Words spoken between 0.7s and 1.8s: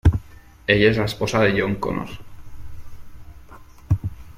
es la esposa de John